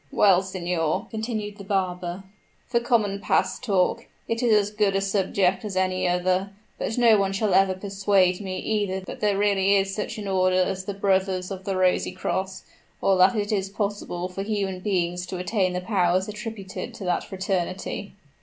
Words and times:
"Well, 0.11 0.41
signor," 0.41 1.05
continued 1.11 1.59
the 1.59 1.63
barber, 1.63 2.23
"for 2.65 2.79
common 2.79 3.19
pass 3.19 3.59
talk, 3.59 4.07
it 4.27 4.41
is 4.41 4.51
as 4.51 4.75
good 4.75 4.95
a 4.95 4.99
subject 5.01 5.63
as 5.63 5.75
any 5.77 6.07
other; 6.07 6.49
but 6.79 6.97
no 6.97 7.19
one 7.19 7.33
shall 7.33 7.53
ever 7.53 7.75
persuade 7.75 8.41
me 8.41 8.57
either 8.57 9.01
that 9.01 9.19
there 9.19 9.33
is 9.39 9.39
really 9.39 9.83
such 9.83 10.17
an 10.17 10.27
order 10.27 10.55
as 10.59 10.85
the 10.85 10.95
Brothers 10.95 11.51
of 11.51 11.65
the 11.65 11.77
Rosy 11.77 12.13
Cross, 12.13 12.63
or 12.99 13.15
that 13.19 13.35
it 13.35 13.51
is 13.51 13.69
possible 13.69 14.27
for 14.27 14.41
human 14.41 14.79
beings 14.79 15.27
to 15.27 15.37
attain 15.37 15.73
the 15.73 15.81
powers 15.81 16.27
attributed 16.27 16.95
to 16.95 17.03
that 17.03 17.23
fraternity." 17.23 18.13